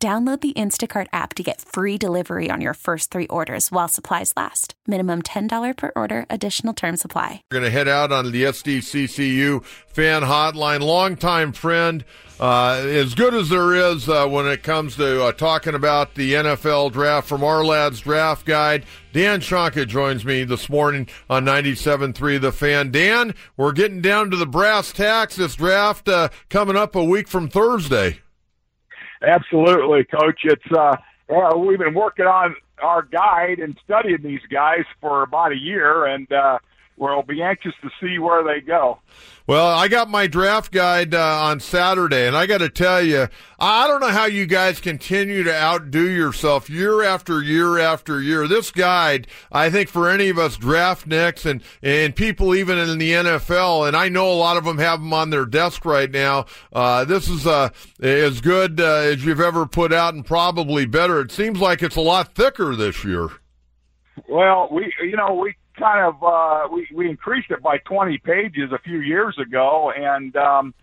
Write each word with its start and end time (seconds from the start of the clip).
Download 0.00 0.40
the 0.40 0.52
Instacart 0.52 1.08
app 1.12 1.34
to 1.34 1.42
get 1.42 1.60
free 1.60 1.98
delivery 1.98 2.52
on 2.52 2.60
your 2.60 2.74
first 2.74 3.10
three 3.10 3.26
orders 3.26 3.72
while 3.72 3.88
supplies 3.88 4.32
last. 4.36 4.74
Minimum 4.86 5.22
$10 5.22 5.76
per 5.76 5.90
order, 5.96 6.24
additional 6.30 6.72
term 6.72 6.96
supply. 6.96 7.42
We're 7.50 7.58
going 7.58 7.64
to 7.64 7.76
head 7.76 7.88
out 7.88 8.12
on 8.12 8.30
the 8.30 8.44
SDCCU 8.44 9.64
fan 9.64 10.22
hotline. 10.22 10.82
Longtime 10.82 11.50
friend, 11.50 12.04
uh, 12.38 12.80
as 12.86 13.16
good 13.16 13.34
as 13.34 13.48
there 13.48 13.74
is 13.74 14.08
uh, 14.08 14.28
when 14.28 14.46
it 14.46 14.62
comes 14.62 14.94
to 14.94 15.24
uh, 15.24 15.32
talking 15.32 15.74
about 15.74 16.14
the 16.14 16.34
NFL 16.34 16.92
draft 16.92 17.26
from 17.26 17.40
Ourlads 17.40 18.00
draft 18.00 18.46
guide. 18.46 18.84
Dan 19.12 19.40
Shonka 19.40 19.84
joins 19.84 20.24
me 20.24 20.44
this 20.44 20.68
morning 20.68 21.08
on 21.28 21.44
97.3 21.44 22.40
The 22.40 22.52
Fan. 22.52 22.92
Dan, 22.92 23.34
we're 23.56 23.72
getting 23.72 24.00
down 24.00 24.30
to 24.30 24.36
the 24.36 24.46
brass 24.46 24.92
tacks. 24.92 25.34
This 25.34 25.56
draft 25.56 26.08
uh, 26.08 26.28
coming 26.50 26.76
up 26.76 26.94
a 26.94 27.02
week 27.02 27.26
from 27.26 27.48
Thursday. 27.48 28.20
Absolutely, 29.22 30.04
Coach. 30.04 30.40
It's 30.44 30.72
uh, 30.76 30.96
well, 31.28 31.60
we've 31.60 31.78
been 31.78 31.94
working 31.94 32.26
on 32.26 32.54
our 32.80 33.02
guide 33.02 33.58
and 33.58 33.76
studying 33.84 34.22
these 34.22 34.40
guys 34.50 34.84
for 35.00 35.22
about 35.22 35.52
a 35.52 35.56
year, 35.56 36.06
and 36.06 36.30
uh, 36.32 36.58
we'll 36.98 37.22
be 37.22 37.42
anxious 37.42 37.74
to 37.82 37.90
see 38.00 38.18
where 38.18 38.42
they 38.42 38.60
go. 38.60 38.98
Well, 39.46 39.66
I 39.66 39.88
got 39.88 40.10
my 40.10 40.26
draft 40.26 40.72
guide 40.72 41.14
uh, 41.14 41.40
on 41.44 41.60
Saturday, 41.60 42.26
and 42.26 42.36
I 42.36 42.44
got 42.44 42.58
to 42.58 42.68
tell 42.68 43.00
you, 43.00 43.28
I 43.58 43.88
don't 43.88 44.02
know 44.02 44.08
how 44.08 44.26
you 44.26 44.44
guys 44.44 44.78
continue 44.78 45.42
to 45.42 45.54
outdo 45.54 46.06
yourself 46.06 46.68
year 46.68 47.02
after 47.02 47.42
year 47.42 47.78
after 47.78 48.20
year. 48.20 48.46
This 48.46 48.70
guide, 48.70 49.26
I 49.50 49.70
think, 49.70 49.88
for 49.88 50.10
any 50.10 50.28
of 50.28 50.38
us 50.38 50.58
draftniks 50.58 51.46
and 51.46 51.62
and 51.82 52.14
people 52.14 52.54
even 52.54 52.76
in 52.76 52.98
the 52.98 53.12
NFL, 53.12 53.88
and 53.88 53.96
I 53.96 54.10
know 54.10 54.30
a 54.30 54.36
lot 54.36 54.58
of 54.58 54.64
them 54.64 54.76
have 54.76 55.00
them 55.00 55.14
on 55.14 55.30
their 55.30 55.46
desk 55.46 55.86
right 55.86 56.10
now. 56.10 56.44
Uh, 56.70 57.06
this 57.06 57.26
is 57.26 57.46
uh, 57.46 57.70
as 58.02 58.42
good 58.42 58.78
uh, 58.78 58.96
as 58.96 59.24
you've 59.24 59.40
ever 59.40 59.64
put 59.64 59.94
out, 59.94 60.12
and 60.12 60.26
probably 60.26 60.84
better. 60.84 61.20
It 61.20 61.32
seems 61.32 61.58
like 61.58 61.82
it's 61.82 61.96
a 61.96 62.02
lot 62.02 62.34
thicker 62.34 62.76
this 62.76 63.02
year. 63.02 63.28
Well, 64.28 64.68
we 64.70 64.92
you 65.02 65.16
know 65.16 65.32
we 65.32 65.54
kind 65.78 66.04
of 66.04 66.22
uh, 66.22 66.68
we 66.72 66.88
we 66.94 67.08
increased 67.08 67.50
it 67.50 67.62
by 67.62 67.78
20 67.78 68.18
pages 68.18 68.72
a 68.72 68.78
few 68.78 69.00
years 69.00 69.36
ago, 69.38 69.92
and 69.96 70.34
um, 70.36 70.74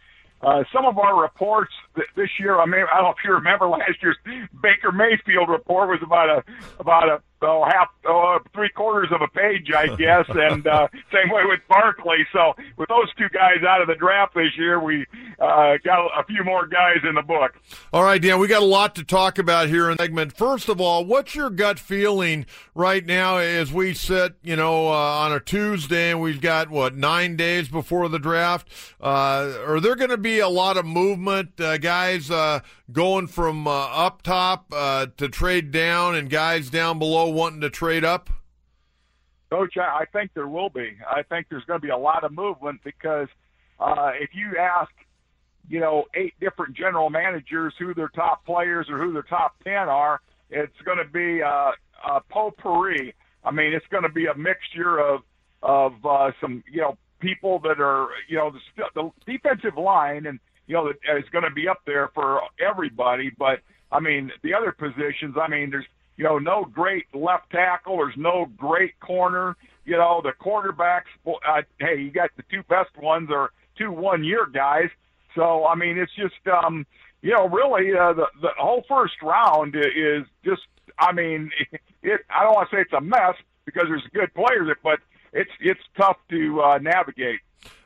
uh, 0.41 0.63
some 0.73 0.85
of 0.85 0.97
our 0.97 1.21
reports 1.21 1.73
th- 1.95 2.07
this 2.15 2.29
year. 2.39 2.59
I 2.59 2.65
mean, 2.65 2.85
I 2.91 2.97
don't 2.97 3.05
know 3.05 3.09
if 3.11 3.23
you 3.23 3.33
remember 3.33 3.67
last 3.69 4.01
year's 4.01 4.17
Baker 4.61 4.91
Mayfield 4.91 5.49
report 5.49 5.89
was 5.89 5.99
about 6.03 6.29
a 6.29 6.43
about 6.79 7.09
a 7.09 7.21
oh, 7.45 7.65
half, 7.65 7.89
oh, 8.05 8.39
three 8.53 8.69
quarters 8.69 9.09
of 9.11 9.21
a 9.21 9.27
page, 9.27 9.71
I 9.71 9.87
guess, 9.95 10.25
and 10.29 10.65
uh, 10.67 10.87
same 11.13 11.29
way 11.29 11.43
with 11.45 11.61
Barkley. 11.67 12.25
So 12.33 12.53
with 12.77 12.89
those 12.89 13.13
two 13.17 13.29
guys 13.29 13.63
out 13.67 13.81
of 13.81 13.87
the 13.87 13.95
draft 13.95 14.33
this 14.33 14.57
year, 14.57 14.79
we 14.79 15.05
uh, 15.39 15.77
got 15.83 16.07
a 16.17 16.23
few 16.25 16.43
more 16.43 16.67
guys 16.67 16.97
in 17.07 17.15
the 17.15 17.21
book. 17.21 17.53
All 17.93 18.03
right, 18.03 18.21
Dan, 18.21 18.39
we 18.39 18.47
got 18.47 18.61
a 18.61 18.65
lot 18.65 18.95
to 18.95 19.03
talk 19.03 19.37
about 19.37 19.69
here 19.69 19.89
in 19.89 19.97
segment. 19.97 20.35
First 20.35 20.69
of 20.69 20.81
all, 20.81 21.05
what's 21.05 21.35
your 21.35 21.49
gut 21.49 21.79
feeling 21.79 22.45
right 22.73 23.05
now 23.05 23.37
as 23.37 23.71
we 23.71 23.93
sit, 23.93 24.35
you 24.43 24.55
know, 24.55 24.87
uh, 24.87 24.91
on 24.91 25.31
a 25.31 25.39
Tuesday 25.39 26.11
and 26.11 26.21
we've 26.21 26.41
got 26.41 26.69
what 26.69 26.95
nine 26.95 27.35
days 27.35 27.67
before 27.67 28.09
the 28.09 28.19
draft? 28.19 28.67
Uh, 29.01 29.53
are 29.65 29.79
there 29.79 29.95
going 29.95 30.09
to 30.09 30.17
be 30.17 30.39
a 30.39 30.49
lot 30.49 30.77
of 30.77 30.85
movement, 30.85 31.59
uh, 31.59 31.77
guys 31.77 32.31
uh, 32.31 32.59
going 32.91 33.27
from 33.27 33.67
uh, 33.67 33.71
up 33.71 34.21
top 34.21 34.67
uh, 34.71 35.07
to 35.17 35.29
trade 35.29 35.71
down, 35.71 36.15
and 36.15 36.29
guys 36.29 36.69
down 36.69 36.99
below 36.99 37.29
wanting 37.29 37.61
to 37.61 37.69
trade 37.69 38.03
up? 38.03 38.29
Coach, 39.49 39.77
I 39.77 40.05
think 40.11 40.31
there 40.33 40.47
will 40.47 40.69
be. 40.69 40.97
I 41.09 41.23
think 41.23 41.47
there's 41.49 41.63
going 41.65 41.79
to 41.79 41.85
be 41.85 41.91
a 41.91 41.97
lot 41.97 42.23
of 42.23 42.31
movement 42.31 42.81
because 42.83 43.27
uh, 43.79 44.11
if 44.19 44.31
you 44.33 44.57
ask, 44.59 44.91
you 45.69 45.79
know, 45.79 46.05
eight 46.13 46.33
different 46.39 46.75
general 46.75 47.09
managers 47.09 47.73
who 47.79 47.93
their 47.93 48.09
top 48.09 48.45
players 48.45 48.87
or 48.89 48.97
who 48.97 49.13
their 49.13 49.23
top 49.23 49.55
ten 49.63 49.87
are, 49.89 50.19
it's 50.49 50.79
going 50.83 50.97
to 50.97 51.05
be 51.05 51.41
uh, 51.41 51.71
a 52.07 52.21
potpourri. 52.29 53.13
I 53.43 53.51
mean, 53.51 53.73
it's 53.73 53.85
going 53.87 54.03
to 54.03 54.09
be 54.09 54.25
a 54.25 54.35
mixture 54.35 54.99
of 54.99 55.21
of 55.63 55.93
uh, 56.05 56.31
some, 56.41 56.63
you 56.71 56.81
know, 56.81 56.97
people 57.19 57.59
that 57.59 57.79
are, 57.79 58.09
you 58.27 58.37
know, 58.37 58.51
the, 58.51 58.83
the 58.93 59.11
defensive 59.25 59.77
line 59.77 60.25
and 60.27 60.39
you 60.67 60.75
know 60.75 60.89
is 60.89 61.29
going 61.31 61.43
to 61.43 61.51
be 61.51 61.67
up 61.67 61.81
there 61.85 62.09
for 62.13 62.41
everybody. 62.59 63.31
But 63.37 63.61
I 63.91 63.99
mean, 63.99 64.31
the 64.43 64.53
other 64.53 64.71
positions. 64.71 65.35
I 65.39 65.47
mean, 65.47 65.69
there's 65.69 65.85
you 66.17 66.23
know, 66.23 66.39
no 66.39 66.65
great 66.65 67.05
left 67.13 67.51
tackle. 67.51 67.97
There's 67.97 68.17
no 68.17 68.47
great 68.57 68.99
corner. 68.99 69.55
You 69.85 69.97
know, 69.97 70.21
the 70.23 70.31
quarterbacks. 70.31 71.03
Uh, 71.27 71.61
hey, 71.79 71.99
you 72.01 72.11
got 72.11 72.29
the 72.37 72.43
two 72.51 72.63
best 72.63 72.95
ones 72.97 73.29
are 73.31 73.51
two 73.77 73.91
one-year 73.91 74.47
guys. 74.47 74.89
So 75.35 75.65
I 75.65 75.75
mean, 75.75 75.97
it's 75.97 76.13
just 76.15 76.47
um, 76.47 76.85
you 77.21 77.31
know, 77.31 77.47
really 77.47 77.91
uh, 77.97 78.13
the 78.13 78.27
the 78.41 78.49
whole 78.57 78.83
first 78.87 79.21
round 79.21 79.75
is 79.75 80.25
just. 80.43 80.61
I 80.97 81.11
mean, 81.11 81.51
it. 82.03 82.21
I 82.29 82.43
don't 82.43 82.55
want 82.55 82.69
to 82.69 82.75
say 82.75 82.81
it's 82.81 82.93
a 82.93 83.01
mess 83.01 83.35
because 83.65 83.85
there's 83.87 84.07
good 84.13 84.33
players, 84.33 84.75
but 84.81 84.99
it's 85.35 85.51
it's 85.59 85.81
tough 85.95 86.17
to 86.29 86.61
uh, 86.61 86.77
navigate. 86.79 87.41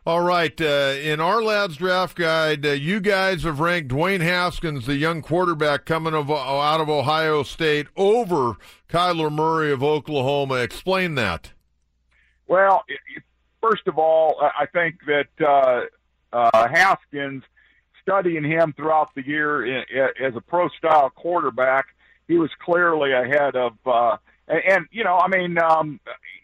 All 0.06 0.22
right. 0.22 0.60
Uh, 0.60 0.96
in 1.02 1.20
Ourlads 1.20 1.78
draft 1.78 2.18
guide, 2.18 2.66
uh, 2.66 2.72
you 2.72 3.00
guys 3.00 3.44
have 3.44 3.60
ranked 3.60 3.90
Dwayne 3.92 4.22
Haskins, 4.22 4.86
the 4.86 4.96
young 4.96 5.22
quarterback 5.22 5.86
coming 5.86 6.14
of, 6.14 6.32
out 6.32 6.82
of 6.82 6.90
Ohio 6.90 7.44
State, 7.44 7.88
over 7.96 8.56
Kyler 8.88 9.32
Murray 9.32 9.72
of 9.72 9.84
Oklahoma. 9.84 10.56
Explain 10.56 11.16
that. 11.16 11.52
Well, 12.48 12.84
first 13.62 13.88
of 13.88 14.00
all, 14.00 14.42
I 14.42 14.66
think 14.66 14.96
that 15.06 15.28
uh, 15.46 15.82
uh, 16.34 16.68
Haskins, 16.70 17.44
studying 18.02 18.44
him 18.44 18.74
throughout 18.74 19.14
the 19.16 19.26
year 19.26 19.84
as 20.20 20.36
a 20.36 20.42
pro 20.42 20.70
style 20.70 21.12
quarterback, 21.12 21.86
he 22.28 22.38
was 22.38 22.50
clearly 22.60 23.12
ahead 23.12 23.56
of. 23.56 23.74
Uh, 23.86 24.18
and, 24.48 24.62
and 24.68 24.86
you 24.92 25.04
know, 25.04 25.18
I 25.18 25.28
mean, 25.28 25.60
um, 25.60 26.00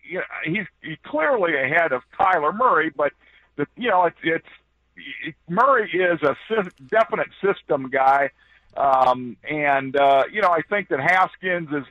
you 0.07 0.19
know, 0.19 0.23
he's, 0.43 0.65
he's 0.81 0.97
clearly 1.03 1.55
ahead 1.55 1.91
of 1.91 2.01
Kyler 2.19 2.55
Murray, 2.55 2.91
but 2.95 3.13
the 3.55 3.65
you 3.77 3.89
know 3.89 4.05
it's 4.05 4.17
it's 4.23 4.45
it, 5.25 5.35
Murray 5.49 5.89
is 5.91 6.21
a 6.23 6.35
sy- 6.47 6.69
definite 6.89 7.29
system 7.41 7.89
guy, 7.89 8.31
um, 8.77 9.37
and 9.49 9.95
uh, 9.95 10.23
you 10.31 10.41
know 10.41 10.49
I 10.49 10.61
think 10.69 10.89
that 10.89 10.99
Haskins 10.99 11.69
is 11.71 11.85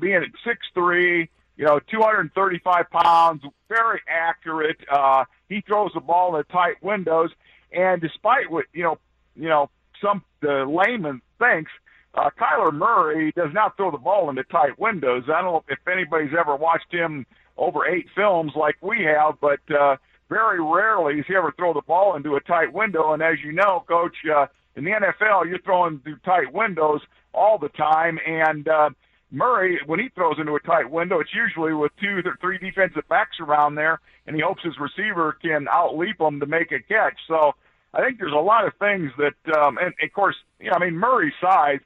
being 0.00 0.14
at 0.14 0.28
six 0.44 0.66
three, 0.74 1.28
you 1.56 1.64
know, 1.64 1.80
235 1.90 2.90
pounds, 2.90 3.42
very 3.68 4.00
accurate. 4.08 4.78
Uh, 4.90 5.24
he 5.48 5.60
throws 5.60 5.90
the 5.94 6.00
ball 6.00 6.34
in 6.36 6.44
the 6.46 6.52
tight 6.52 6.82
windows, 6.82 7.30
and 7.72 8.00
despite 8.00 8.50
what 8.50 8.66
you 8.72 8.82
know, 8.82 8.98
you 9.36 9.48
know, 9.48 9.70
some 10.00 10.22
the 10.40 10.64
layman 10.64 11.20
thinks. 11.38 11.70
Uh, 12.14 12.30
Kyler 12.40 12.72
Murray 12.72 13.32
does 13.32 13.52
not 13.52 13.76
throw 13.76 13.90
the 13.90 13.98
ball 13.98 14.30
into 14.30 14.42
tight 14.44 14.78
windows. 14.78 15.24
I 15.28 15.42
don't 15.42 15.52
know 15.52 15.64
if 15.68 15.78
anybody's 15.86 16.32
ever 16.38 16.56
watched 16.56 16.92
him 16.92 17.26
over 17.56 17.86
eight 17.86 18.06
films 18.14 18.52
like 18.56 18.76
we 18.80 19.04
have, 19.04 19.34
but 19.40 19.60
uh, 19.70 19.96
very 20.28 20.60
rarely 20.62 21.16
does 21.16 21.24
he 21.26 21.36
ever 21.36 21.52
throw 21.56 21.72
the 21.72 21.82
ball 21.82 22.16
into 22.16 22.36
a 22.36 22.40
tight 22.40 22.72
window. 22.72 23.12
And 23.12 23.22
as 23.22 23.36
you 23.44 23.52
know, 23.52 23.84
Coach, 23.88 24.16
uh, 24.34 24.46
in 24.76 24.84
the 24.84 24.92
NFL, 24.92 25.48
you're 25.48 25.60
throwing 25.64 26.00
through 26.00 26.18
tight 26.24 26.52
windows 26.52 27.00
all 27.34 27.58
the 27.58 27.68
time. 27.70 28.18
And 28.26 28.68
uh, 28.68 28.90
Murray, 29.30 29.80
when 29.86 30.00
he 30.00 30.08
throws 30.14 30.36
into 30.38 30.54
a 30.54 30.60
tight 30.60 30.90
window, 30.90 31.20
it's 31.20 31.34
usually 31.34 31.74
with 31.74 31.92
two 32.00 32.22
or 32.24 32.38
three 32.40 32.58
defensive 32.58 33.06
backs 33.08 33.36
around 33.40 33.74
there, 33.74 34.00
and 34.26 34.36
he 34.36 34.42
hopes 34.42 34.62
his 34.62 34.74
receiver 34.78 35.36
can 35.42 35.66
outleap 35.66 36.20
him 36.20 36.40
to 36.40 36.46
make 36.46 36.72
a 36.72 36.80
catch. 36.80 37.18
So 37.26 37.54
I 37.92 38.02
think 38.04 38.18
there's 38.18 38.32
a 38.32 38.36
lot 38.36 38.66
of 38.66 38.72
things 38.78 39.10
that, 39.18 39.58
um, 39.58 39.78
and 39.78 39.92
of 40.02 40.12
course, 40.12 40.36
you 40.60 40.70
know, 40.70 40.76
I 40.76 40.84
mean 40.84 40.94
Murray's 40.94 41.32
size. 41.40 41.80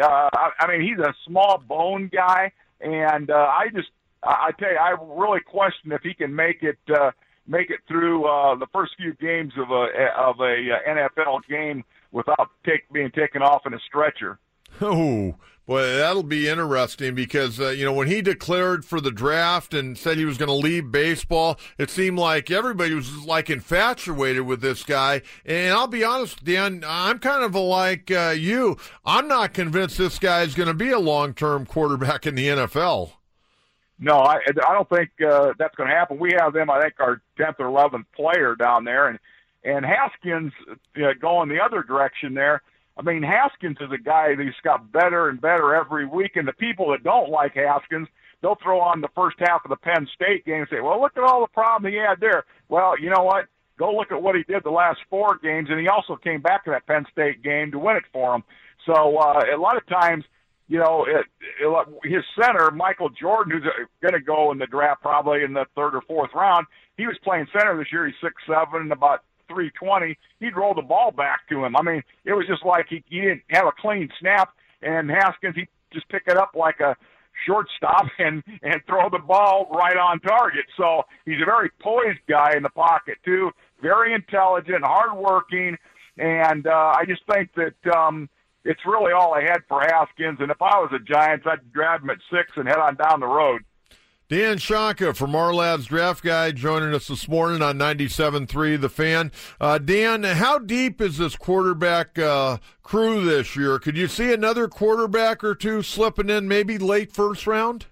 Uh, 0.00 0.28
I, 0.32 0.50
I 0.60 0.66
mean, 0.68 0.82
he's 0.82 0.98
a 0.98 1.14
small 1.26 1.62
bone 1.66 2.10
guy, 2.12 2.52
and 2.80 3.30
uh, 3.30 3.34
I 3.34 3.68
just, 3.74 3.88
I 4.22 4.50
tell 4.58 4.70
you, 4.70 4.78
I 4.78 4.94
really 5.18 5.40
question 5.40 5.92
if 5.92 6.02
he 6.02 6.14
can 6.14 6.34
make 6.34 6.62
it. 6.62 6.78
Uh, 6.88 7.10
make 7.46 7.68
it 7.68 7.80
through 7.86 8.24
uh, 8.24 8.54
the 8.56 8.66
first 8.72 8.92
few 8.96 9.12
games 9.14 9.52
of 9.58 9.70
a 9.70 9.88
of 10.16 10.40
a 10.40 10.70
uh, 10.72 10.88
NFL 10.88 11.40
game 11.48 11.84
without 12.10 12.50
take, 12.64 12.90
being 12.92 13.10
taken 13.10 13.42
off 13.42 13.66
in 13.66 13.74
a 13.74 13.80
stretcher. 13.86 14.38
Oh, 14.80 15.36
boy, 15.66 15.82
that'll 15.82 16.22
be 16.22 16.48
interesting 16.48 17.14
because, 17.14 17.58
uh, 17.58 17.70
you 17.70 17.84
know, 17.84 17.92
when 17.92 18.08
he 18.08 18.20
declared 18.22 18.84
for 18.84 19.00
the 19.00 19.10
draft 19.10 19.74
and 19.74 19.96
said 19.96 20.18
he 20.18 20.24
was 20.24 20.38
going 20.38 20.48
to 20.48 20.54
leave 20.54 20.90
baseball, 20.90 21.58
it 21.78 21.90
seemed 21.90 22.18
like 22.18 22.50
everybody 22.50 22.94
was 22.94 23.24
like 23.24 23.50
infatuated 23.50 24.42
with 24.42 24.60
this 24.60 24.82
guy. 24.82 25.22
And 25.44 25.72
I'll 25.72 25.86
be 25.86 26.04
honest, 26.04 26.44
Dan, 26.44 26.84
I'm 26.86 27.18
kind 27.18 27.44
of 27.44 27.54
like 27.54 28.10
uh, 28.10 28.34
you. 28.36 28.76
I'm 29.04 29.28
not 29.28 29.54
convinced 29.54 29.98
this 29.98 30.18
guy 30.18 30.42
is 30.42 30.54
going 30.54 30.68
to 30.68 30.74
be 30.74 30.90
a 30.90 30.98
long 30.98 31.34
term 31.34 31.66
quarterback 31.66 32.26
in 32.26 32.34
the 32.34 32.48
NFL. 32.48 33.12
No, 33.98 34.18
I, 34.18 34.38
I 34.46 34.74
don't 34.74 34.88
think 34.88 35.10
uh, 35.26 35.52
that's 35.58 35.74
going 35.76 35.88
to 35.88 35.94
happen. 35.94 36.18
We 36.18 36.32
have 36.38 36.52
them, 36.52 36.68
I 36.68 36.82
think, 36.82 36.94
our 36.98 37.22
10th 37.38 37.60
or 37.60 37.66
11th 37.66 38.04
player 38.14 38.56
down 38.56 38.84
there. 38.84 39.08
And, 39.08 39.18
and 39.62 39.84
Haskins 39.84 40.52
uh, 40.68 41.12
going 41.20 41.48
the 41.48 41.60
other 41.60 41.82
direction 41.82 42.34
there 42.34 42.60
I 42.96 43.02
mean, 43.02 43.22
Haskins 43.22 43.76
is 43.80 43.90
a 43.92 44.02
guy 44.02 44.34
that's 44.36 44.60
got 44.62 44.92
better 44.92 45.28
and 45.28 45.40
better 45.40 45.74
every 45.74 46.06
week, 46.06 46.36
and 46.36 46.46
the 46.46 46.52
people 46.52 46.90
that 46.92 47.02
don't 47.02 47.28
like 47.28 47.54
Haskins, 47.54 48.06
they'll 48.40 48.58
throw 48.62 48.80
on 48.80 49.00
the 49.00 49.08
first 49.16 49.36
half 49.40 49.64
of 49.64 49.70
the 49.70 49.76
Penn 49.76 50.06
State 50.14 50.44
game 50.44 50.60
and 50.60 50.68
say, 50.70 50.80
"Well, 50.80 51.00
look 51.00 51.16
at 51.16 51.24
all 51.24 51.40
the 51.40 51.52
problem 51.52 51.90
he 51.90 51.98
had 51.98 52.20
there." 52.20 52.44
Well, 52.68 52.98
you 53.00 53.10
know 53.10 53.24
what? 53.24 53.46
Go 53.76 53.92
look 53.92 54.12
at 54.12 54.22
what 54.22 54.36
he 54.36 54.44
did 54.44 54.62
the 54.62 54.70
last 54.70 55.00
four 55.10 55.38
games, 55.42 55.68
and 55.70 55.80
he 55.80 55.88
also 55.88 56.14
came 56.14 56.40
back 56.40 56.64
to 56.64 56.70
that 56.70 56.86
Penn 56.86 57.04
State 57.10 57.42
game 57.42 57.72
to 57.72 57.78
win 57.78 57.96
it 57.96 58.04
for 58.12 58.36
him. 58.36 58.44
So 58.86 58.92
uh, 58.92 59.42
a 59.52 59.58
lot 59.58 59.76
of 59.76 59.84
times, 59.88 60.24
you 60.68 60.78
know, 60.78 61.04
it, 61.08 61.26
it, 61.60 61.88
his 62.04 62.22
center, 62.40 62.70
Michael 62.70 63.08
Jordan, 63.10 63.52
who's 63.52 63.68
going 64.00 64.14
to 64.14 64.20
go 64.20 64.52
in 64.52 64.58
the 64.58 64.66
draft 64.66 65.02
probably 65.02 65.42
in 65.42 65.52
the 65.52 65.66
third 65.74 65.96
or 65.96 66.02
fourth 66.02 66.30
round, 66.34 66.66
he 66.96 67.06
was 67.06 67.16
playing 67.24 67.48
center 67.52 67.76
this 67.76 67.90
year. 67.90 68.06
He's 68.06 68.14
six 68.22 68.34
seven, 68.46 68.92
about 68.92 69.22
320, 69.48 70.16
he'd 70.40 70.56
roll 70.56 70.74
the 70.74 70.82
ball 70.82 71.10
back 71.10 71.48
to 71.50 71.64
him. 71.64 71.76
I 71.76 71.82
mean, 71.82 72.02
it 72.24 72.32
was 72.32 72.46
just 72.46 72.64
like 72.64 72.86
he, 72.88 73.02
he 73.08 73.20
didn't 73.20 73.42
have 73.50 73.66
a 73.66 73.72
clean 73.72 74.08
snap, 74.20 74.50
and 74.82 75.10
Haskins, 75.10 75.54
he 75.56 75.68
just 75.92 76.08
pick 76.08 76.24
it 76.26 76.36
up 76.36 76.52
like 76.54 76.80
a 76.80 76.96
shortstop 77.46 78.06
and 78.18 78.42
and 78.62 78.80
throw 78.86 79.08
the 79.10 79.18
ball 79.18 79.68
right 79.72 79.96
on 79.96 80.20
target. 80.20 80.66
So 80.76 81.02
he's 81.24 81.40
a 81.42 81.44
very 81.44 81.70
poised 81.80 82.20
guy 82.28 82.54
in 82.56 82.62
the 82.62 82.70
pocket 82.70 83.18
too, 83.24 83.50
very 83.82 84.14
intelligent, 84.14 84.84
hardworking, 84.84 85.76
and 86.18 86.66
uh, 86.66 86.94
I 86.96 87.04
just 87.06 87.22
think 87.32 87.50
that 87.56 87.96
um, 87.96 88.28
it's 88.64 88.80
really 88.86 89.12
all 89.12 89.34
I 89.34 89.42
had 89.42 89.58
for 89.68 89.80
Haskins. 89.80 90.38
And 90.40 90.50
if 90.50 90.60
I 90.60 90.78
was 90.78 90.90
a 90.94 90.98
Giants, 90.98 91.46
I'd 91.48 91.72
grab 91.72 92.02
him 92.02 92.10
at 92.10 92.18
six 92.30 92.50
and 92.56 92.68
head 92.68 92.78
on 92.78 92.96
down 92.96 93.20
the 93.20 93.26
road. 93.26 93.62
Dan 94.26 94.56
Shonka 94.56 95.14
from 95.14 95.32
Ourlads 95.32 95.86
Draft 95.86 96.24
Guide 96.24 96.56
joining 96.56 96.94
us 96.94 97.08
this 97.08 97.28
morning 97.28 97.60
on 97.60 97.76
97.3 97.76 98.80
The 98.80 98.88
Fan. 98.88 99.30
Uh, 99.60 99.76
Dan, 99.76 100.22
how 100.22 100.58
deep 100.58 101.02
is 101.02 101.18
this 101.18 101.36
quarterback 101.36 102.18
uh, 102.18 102.56
crew 102.82 103.22
this 103.22 103.54
year? 103.54 103.78
Could 103.78 103.98
you 103.98 104.08
see 104.08 104.32
another 104.32 104.66
quarterback 104.66 105.44
or 105.44 105.54
two 105.54 105.82
slipping 105.82 106.30
in 106.30 106.48
maybe 106.48 106.78
late 106.78 107.12
first 107.12 107.46
round? 107.46 107.84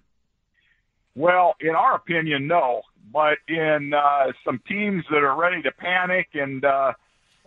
Well, 1.14 1.54
in 1.60 1.74
our 1.74 1.96
opinion, 1.96 2.46
no. 2.46 2.80
But 3.12 3.36
in 3.46 3.92
uh, 3.92 4.32
some 4.42 4.58
teams 4.66 5.04
that 5.10 5.22
are 5.22 5.36
ready 5.36 5.60
to 5.60 5.70
panic 5.72 6.28
and, 6.32 6.64
uh, 6.64 6.94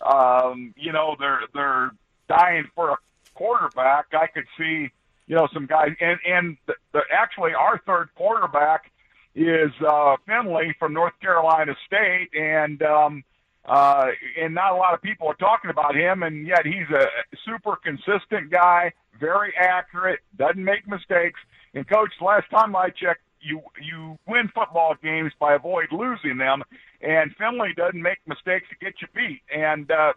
um, 0.05 0.75
you 0.77 0.91
know, 0.91 1.15
they're, 1.17 1.39
they're 1.55 1.89
dying 2.29 2.69
for 2.75 2.91
a 2.91 2.97
quarterback, 3.33 4.05
I 4.13 4.27
could 4.27 4.45
see– 4.59 4.91
you 5.27 5.35
know, 5.35 5.47
some 5.53 5.65
guys. 5.65 5.89
And 5.99 6.19
and 6.25 6.57
the, 6.67 6.73
the, 6.93 7.01
actually, 7.11 7.51
our 7.53 7.81
third 7.85 8.09
quarterback 8.15 8.91
is 9.35 9.71
uh, 9.87 10.15
Finley 10.25 10.75
from 10.79 10.93
North 10.93 11.13
Carolina 11.21 11.75
State, 11.85 12.29
and 12.33 12.81
um, 12.81 13.23
uh, 13.65 14.07
and 14.39 14.53
not 14.53 14.71
a 14.71 14.75
lot 14.75 14.93
of 14.93 15.01
people 15.01 15.27
are 15.27 15.35
talking 15.35 15.69
about 15.69 15.95
him, 15.95 16.23
and 16.23 16.47
yet 16.47 16.65
he's 16.65 16.89
a 16.93 17.07
super 17.45 17.75
consistent 17.75 18.51
guy, 18.51 18.93
very 19.19 19.53
accurate, 19.59 20.19
doesn't 20.37 20.63
make 20.63 20.87
mistakes. 20.87 21.39
And 21.73 21.87
coach, 21.87 22.11
last 22.21 22.49
time 22.49 22.75
I 22.75 22.89
checked, 22.89 23.21
you 23.41 23.61
you 23.81 24.17
win 24.27 24.49
football 24.53 24.95
games 25.01 25.31
by 25.39 25.55
avoid 25.55 25.87
losing 25.91 26.37
them, 26.37 26.63
and 27.01 27.35
Finley 27.35 27.73
doesn't 27.75 28.01
make 28.01 28.19
mistakes 28.27 28.67
to 28.69 28.75
get 28.83 28.93
you 29.01 29.07
beat. 29.13 29.41
And 29.53 29.91
uh, 29.91 30.13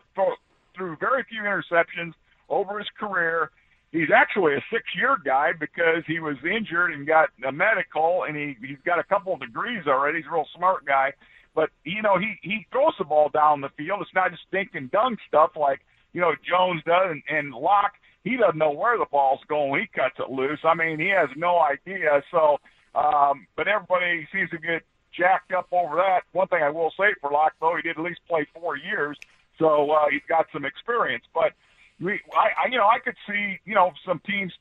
through 0.76 0.96
very 1.00 1.24
few 1.24 1.42
interceptions 1.42 2.14
over 2.48 2.78
his 2.78 2.88
career, 2.98 3.50
he's 3.92 4.10
actually 4.14 4.54
a 4.54 4.64
six 4.72 4.84
year 4.96 5.16
guy 5.24 5.52
because 5.58 6.04
he 6.06 6.20
was 6.20 6.36
injured 6.44 6.92
and 6.92 7.06
got 7.06 7.30
a 7.46 7.52
medical 7.52 8.24
and 8.24 8.36
he 8.36 8.56
he's 8.60 8.78
got 8.84 8.98
a 8.98 9.04
couple 9.04 9.34
of 9.34 9.40
degrees 9.40 9.86
already. 9.86 10.18
He's 10.18 10.26
a 10.30 10.34
real 10.34 10.46
smart 10.56 10.84
guy. 10.84 11.12
But 11.54 11.70
you 11.84 12.02
know, 12.02 12.18
he 12.18 12.34
he 12.42 12.66
throws 12.70 12.94
the 12.98 13.04
ball 13.04 13.30
down 13.32 13.60
the 13.60 13.70
field. 13.76 14.00
It's 14.02 14.14
not 14.14 14.30
just 14.30 14.42
stinking 14.48 14.90
dunk 14.92 15.18
stuff 15.26 15.52
like, 15.56 15.80
you 16.12 16.20
know, 16.20 16.32
Jones 16.48 16.82
does 16.86 17.10
and, 17.10 17.22
and 17.28 17.52
Lock, 17.52 17.92
he 18.24 18.36
doesn't 18.36 18.58
know 18.58 18.70
where 18.70 18.98
the 18.98 19.06
ball's 19.10 19.40
going 19.48 19.80
he 19.80 19.86
cuts 19.88 20.16
it 20.18 20.30
loose. 20.30 20.60
I 20.64 20.74
mean, 20.74 20.98
he 20.98 21.08
has 21.08 21.28
no 21.36 21.58
idea. 21.60 22.22
So 22.30 22.58
um 22.94 23.46
but 23.56 23.68
everybody 23.68 24.28
seems 24.32 24.50
to 24.50 24.58
get 24.58 24.82
jacked 25.16 25.52
up 25.52 25.68
over 25.72 25.96
that. 25.96 26.20
One 26.32 26.48
thing 26.48 26.62
I 26.62 26.70
will 26.70 26.92
say 26.96 27.14
for 27.20 27.30
Lock 27.30 27.54
though, 27.60 27.74
he 27.76 27.82
did 27.82 27.98
at 27.98 28.04
least 28.04 28.20
play 28.28 28.46
four 28.54 28.76
years. 28.76 29.16
So 29.58 29.90
uh 29.90 30.06
he's 30.10 30.26
got 30.28 30.46
some 30.52 30.64
experience. 30.64 31.24
But 31.32 31.52
we, 32.00 32.20
I, 32.32 32.64
I, 32.64 32.68
you 32.70 32.78
know, 32.78 32.86
I 32.86 32.98
could 32.98 33.16
see, 33.28 33.58
you 33.64 33.74
know, 33.74 33.92
some 34.06 34.20
teams 34.26 34.52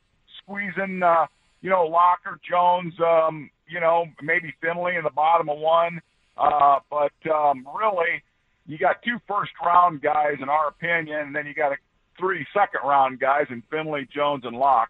squeezing, 0.41 1.01
uh, 1.03 1.25
you 1.61 1.69
know, 1.69 1.85
Locker, 1.85 2.39
Jones, 2.47 2.93
um, 2.99 3.49
you 3.67 3.79
know, 3.79 4.05
maybe 4.21 4.53
Finley 4.61 4.95
in 4.95 5.03
the 5.03 5.09
bottom 5.09 5.49
of 5.49 5.57
one. 5.57 6.01
Uh, 6.37 6.79
but 6.89 7.13
um, 7.31 7.67
really, 7.79 8.23
you 8.65 8.77
got 8.77 9.01
two 9.03 9.17
first 9.27 9.51
round 9.65 10.01
guys, 10.01 10.35
in 10.41 10.49
our 10.49 10.67
opinion, 10.67 11.19
and 11.19 11.35
then 11.35 11.45
you 11.45 11.53
got 11.53 11.71
a 11.71 11.77
three 12.19 12.45
second 12.53 12.81
round 12.87 13.19
guys 13.19 13.47
in 13.49 13.63
Finley, 13.69 14.07
Jones, 14.13 14.43
and 14.45 14.57
Lock. 14.57 14.89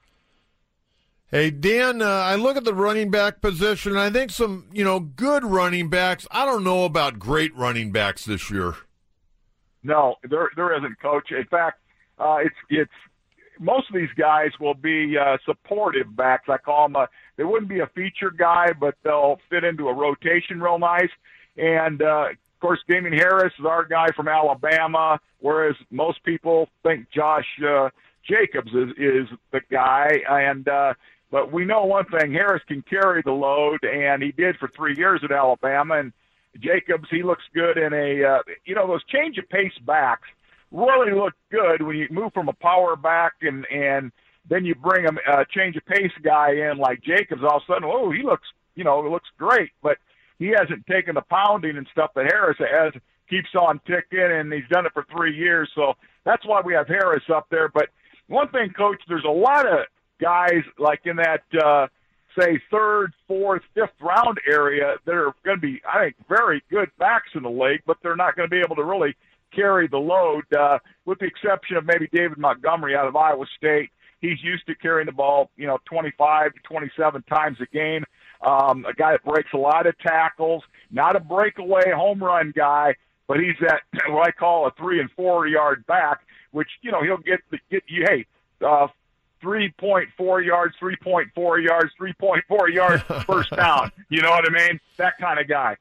Hey 1.30 1.52
Dan, 1.52 2.02
uh, 2.02 2.06
I 2.06 2.36
look 2.36 2.56
at 2.56 2.64
the 2.64 2.74
running 2.74 3.12
back 3.12 3.42
position. 3.42 3.92
And 3.92 4.00
I 4.00 4.10
think 4.10 4.32
some, 4.32 4.68
you 4.72 4.86
know, 4.86 5.02
good 5.02 5.44
running 5.44 5.90
backs. 5.90 6.26
I 6.32 6.46
don't 6.46 6.64
know 6.64 6.86
about 6.86 7.20
great 7.20 7.54
running 7.54 7.92
backs 7.92 8.24
this 8.24 8.50
year. 8.50 8.76
No, 9.84 10.16
there 10.24 10.50
there 10.56 10.76
isn't, 10.78 11.00
Coach. 11.02 11.32
In 11.32 11.46
fact, 11.46 11.80
uh, 12.20 12.38
it's 12.44 12.56
it's 12.70 12.92
most 13.60 13.90
of 13.90 13.96
these 13.96 14.14
guys 14.18 14.52
will 14.60 14.74
be 14.74 15.18
uh, 15.18 15.38
supportive 15.46 16.16
backs. 16.16 16.48
I 16.50 16.58
call 16.58 16.88
them. 16.88 16.96
A, 16.96 17.08
they 17.38 17.44
wouldn't 17.44 17.70
be 17.70 17.80
a 17.80 17.88
feature 17.88 18.32
guy, 18.32 18.68
but 18.80 18.96
they'll 19.04 19.40
fit 19.50 19.64
into 19.64 19.88
a 19.88 19.94
rotation 19.94 20.62
real 20.62 20.80
nice. 20.80 21.10
And 21.58 22.02
uh, 22.02 22.28
of 22.30 22.60
course, 22.60 22.80
Damien 22.88 23.14
Harris 23.14 23.54
is 23.60 23.66
our 23.66 23.86
guy 23.86 24.08
from 24.16 24.28
Alabama, 24.28 25.20
whereas 25.40 25.76
most 25.92 26.24
people 26.24 26.70
think 26.84 27.08
Josh 27.12 27.46
uh, 27.68 27.90
Jacobs 28.28 28.72
is 28.74 28.90
is 28.98 29.28
the 29.52 29.62
guy. 29.72 30.08
And 30.30 30.68
uh, 30.68 30.94
but 31.32 31.52
we 31.52 31.66
know 31.66 31.86
one 31.86 32.06
thing: 32.06 32.34
Harris 32.34 32.64
can 32.68 32.84
carry 32.84 33.22
the 33.24 33.32
load, 33.32 33.84
and 33.84 34.22
he 34.22 34.32
did 34.32 34.58
for 34.58 34.70
three 34.76 34.96
years 34.96 35.22
at 35.24 35.32
Alabama. 35.32 36.00
And 36.00 36.14
Jacobs, 36.60 37.08
he 37.12 37.24
looks 37.24 37.44
good 37.54 37.78
in 37.78 37.94
a 37.94 38.24
uh, 38.24 38.40
you 38.66 38.76
know 38.76 38.88
those 38.88 39.04
change 39.06 39.38
of 39.38 39.50
pace 39.50 39.78
backs 39.86 40.28
really 40.72 41.14
look 41.14 41.34
good 41.52 41.82
when 41.82 41.96
you 41.96 42.08
move 42.12 42.34
from 42.34 42.50
a 42.50 42.54
power 42.54 42.96
back 42.96 43.34
and 43.42 43.66
and 43.72 44.12
then 44.50 44.64
you 44.64 44.76
bring 44.76 45.06
a, 45.06 45.42
a 45.42 45.46
change 45.46 45.76
of 45.76 45.86
pace 45.86 46.12
guy 46.24 46.52
in 46.52 46.78
like 46.78 47.02
Jacobs. 47.04 47.42
All 47.44 47.58
of 47.58 47.64
a 47.64 47.74
sudden, 47.74 47.90
oh, 47.92 48.12
he 48.12 48.24
looks 48.24 48.48
you 48.76 48.84
know 48.84 49.02
looks 49.02 49.30
great, 49.38 49.72
but 49.82 49.98
he 50.40 50.48
hasn't 50.48 50.86
taken 50.88 51.16
the 51.16 51.22
pounding 51.22 51.78
and 51.78 51.88
stuff 51.92 52.12
that 52.16 52.26
Harris 52.32 52.58
has. 52.60 52.94
Keeps 53.30 53.56
on 53.60 53.82
ticking, 53.86 54.20
and 54.22 54.54
he's 54.54 54.68
done 54.72 54.86
it 54.86 54.94
for 54.94 55.06
three 55.12 55.36
years. 55.36 55.70
So 55.76 55.96
that's 56.24 56.46
why 56.46 56.62
we 56.64 56.74
have 56.76 56.88
Harris 56.88 57.24
up 57.34 57.48
there. 57.52 57.68
But 57.68 57.90
one 58.28 58.48
thing, 58.50 58.70
Coach, 58.70 59.02
there's 59.10 59.26
a 59.26 59.30
lot 59.30 59.68
of 59.68 59.80
guys 60.22 60.64
like 60.80 61.02
in 61.04 61.18
that 61.18 61.44
uh, 61.62 61.88
say 62.40 62.62
third, 62.72 63.14
fourth, 63.28 63.64
fifth 63.74 64.00
round 64.02 64.38
area 64.50 64.96
that 65.06 65.14
are 65.14 65.34
going 65.44 65.58
to 65.58 65.62
be, 65.62 65.82
I 65.92 66.06
think, 66.06 66.16
very 66.30 66.64
good 66.70 66.90
backs 67.00 67.30
in 67.36 67.44
the 67.44 67.50
league, 67.50 67.82
but 67.86 67.98
they're 68.02 68.16
not 68.16 68.36
going 68.36 68.50
to 68.50 68.56
be 68.56 68.62
able 68.62 68.76
to 68.78 68.84
really 68.84 69.16
carry 69.54 69.88
the 69.88 69.98
load, 69.98 70.44
uh, 70.58 70.80
with 71.06 71.20
the 71.20 71.26
exception 71.26 71.78
of 71.78 71.86
maybe 71.86 72.08
David 72.12 72.38
Montgomery 72.38 72.96
out 72.96 73.08
of 73.08 73.16
Iowa 73.16 73.46
State. 73.58 73.90
He's 74.20 74.42
used 74.44 74.66
to 74.68 74.76
carrying 74.76 75.06
the 75.06 75.12
ball, 75.12 75.52
you 75.58 75.68
know, 75.68 75.78
25 75.86 76.54
to 76.54 76.60
27 76.64 77.24
times 77.24 77.58
a 77.62 77.66
game. 77.68 78.04
Um, 78.46 78.86
a 78.86 78.94
guy 78.94 79.14
that 79.14 79.24
breaks 79.24 79.50
a 79.54 79.58
lot 79.58 79.88
of 79.88 79.98
tackles, 80.00 80.64
not 80.92 81.16
a 81.16 81.20
breakaway 81.20 81.92
home 81.92 82.24
run 82.24 82.54
guy, 82.56 82.96
but 83.28 83.40
he's 83.40 83.56
that 83.62 83.82
what 84.10 84.28
I 84.28 84.32
call 84.32 84.68
a 84.68 84.72
three 84.72 85.00
and 85.00 85.10
four 85.12 85.48
yard 85.48 85.86
back, 85.88 86.20
which 86.52 86.70
you 86.82 86.92
know 86.92 87.04
he'll 87.04 87.18
get 87.18 87.40
the 87.52 87.60
get 87.70 87.84
you. 87.88 88.06
Hey, 88.08 88.26
uh, 88.66 88.88
3.4 89.44 90.46
yards, 90.46 90.76
3.4 90.82 91.64
yards, 91.64 91.92
3.4 92.00 92.74
yards 92.74 93.04
first 93.26 93.52
down. 93.52 93.92
You 94.10 94.22
know 94.22 94.32
what 94.32 94.46
I 94.50 94.68
mean? 94.68 94.80
That 94.98 95.18
kind 95.20 95.40
of 95.40 95.48
guy. 95.48 95.78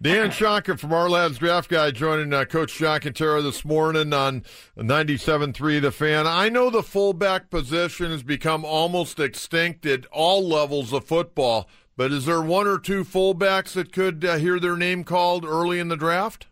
Dan 0.00 0.30
Shonka 0.30 0.78
from 0.78 0.90
Ourlads 0.90 1.38
Draft 1.38 1.70
Guy 1.70 1.90
joining 1.90 2.32
uh, 2.32 2.44
Coach 2.44 2.76
John 2.76 3.00
Kentera 3.00 3.42
this 3.42 3.64
morning 3.64 4.12
on 4.12 4.42
97.3 4.76 5.80
The 5.80 5.90
Fan. 5.90 6.26
I 6.26 6.48
know 6.48 6.70
the 6.70 6.82
fullback 6.82 7.50
position 7.50 8.10
has 8.10 8.22
become 8.22 8.64
almost 8.64 9.18
extinct 9.18 9.86
at 9.86 10.06
all 10.06 10.46
levels 10.46 10.92
of 10.92 11.04
football, 11.04 11.68
but 11.96 12.12
is 12.12 12.26
there 12.26 12.42
one 12.42 12.66
or 12.66 12.78
two 12.78 13.04
fullbacks 13.04 13.72
that 13.72 13.92
could 13.92 14.24
uh, 14.24 14.36
hear 14.36 14.60
their 14.60 14.76
name 14.76 15.04
called 15.04 15.44
early 15.44 15.78
in 15.78 15.88
the 15.88 15.96
draft? 15.96 16.46